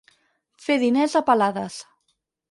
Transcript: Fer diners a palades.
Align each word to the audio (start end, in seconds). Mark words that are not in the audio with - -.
Fer 0.67 0.77
diners 0.83 1.13
a 1.19 1.21
palades. 1.27 1.77